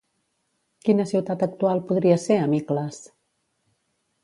Quina 0.87 1.05
ciutat 1.11 1.45
actual 1.47 1.83
podria 1.91 2.17
ser 2.25 2.39
Amicles? 2.49 3.01